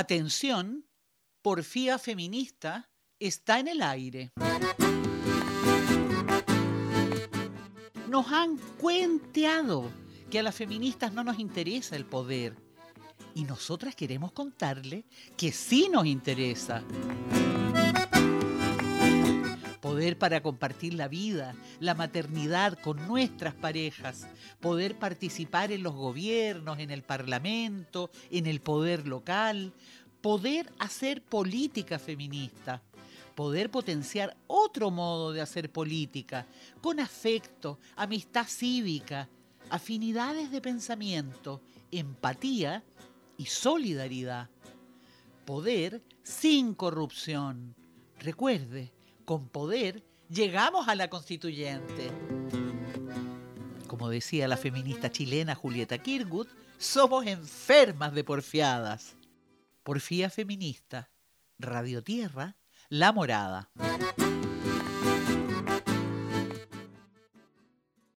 Atención, 0.00 0.86
porfía 1.42 1.98
feminista 1.98 2.88
está 3.18 3.58
en 3.58 3.68
el 3.68 3.82
aire. 3.82 4.32
Nos 8.08 8.32
han 8.32 8.56
cuenteado 8.78 9.90
que 10.30 10.38
a 10.38 10.42
las 10.42 10.54
feministas 10.54 11.12
no 11.12 11.22
nos 11.22 11.38
interesa 11.38 11.96
el 11.96 12.06
poder. 12.06 12.56
Y 13.34 13.44
nosotras 13.44 13.94
queremos 13.94 14.32
contarle 14.32 15.04
que 15.36 15.52
sí 15.52 15.90
nos 15.92 16.06
interesa. 16.06 16.82
Para 20.16 20.42
compartir 20.42 20.94
la 20.94 21.08
vida, 21.08 21.54
la 21.78 21.94
maternidad 21.94 22.78
con 22.78 23.06
nuestras 23.06 23.54
parejas, 23.54 24.26
poder 24.60 24.98
participar 24.98 25.72
en 25.72 25.82
los 25.82 25.94
gobiernos, 25.94 26.78
en 26.78 26.90
el 26.90 27.02
parlamento, 27.02 28.10
en 28.30 28.46
el 28.46 28.60
poder 28.60 29.06
local, 29.06 29.72
poder 30.20 30.72
hacer 30.78 31.22
política 31.22 31.98
feminista, 31.98 32.82
poder 33.34 33.70
potenciar 33.70 34.36
otro 34.46 34.90
modo 34.90 35.32
de 35.32 35.40
hacer 35.40 35.70
política, 35.70 36.46
con 36.80 37.00
afecto, 37.00 37.78
amistad 37.96 38.46
cívica, 38.46 39.28
afinidades 39.70 40.50
de 40.50 40.60
pensamiento, 40.60 41.62
empatía 41.90 42.84
y 43.36 43.46
solidaridad. 43.46 44.48
Poder 45.46 46.02
sin 46.22 46.74
corrupción. 46.74 47.74
Recuerde, 48.18 48.92
con 49.30 49.48
poder 49.48 50.02
llegamos 50.28 50.88
a 50.88 50.96
la 50.96 51.08
constituyente. 51.08 52.10
Como 53.86 54.08
decía 54.08 54.48
la 54.48 54.56
feminista 54.56 55.08
chilena 55.08 55.54
Julieta 55.54 55.98
Kirgut, 55.98 56.48
somos 56.78 57.24
enfermas 57.26 58.12
de 58.12 58.24
porfiadas. 58.24 59.14
Porfía 59.84 60.30
feminista, 60.30 61.12
Radio 61.60 62.02
Tierra, 62.02 62.56
La 62.88 63.12
Morada. 63.12 63.70